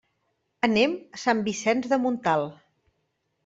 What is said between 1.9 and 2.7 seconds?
de Montalt.